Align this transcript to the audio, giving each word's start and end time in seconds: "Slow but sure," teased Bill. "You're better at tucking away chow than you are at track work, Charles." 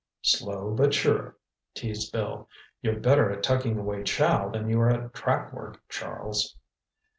"Slow 0.23 0.73
but 0.73 0.95
sure," 0.95 1.37
teased 1.75 2.11
Bill. 2.11 2.49
"You're 2.81 2.99
better 2.99 3.29
at 3.29 3.43
tucking 3.43 3.77
away 3.77 4.01
chow 4.01 4.49
than 4.49 4.67
you 4.67 4.81
are 4.81 4.89
at 4.89 5.13
track 5.13 5.53
work, 5.53 5.79
Charles." 5.89 6.57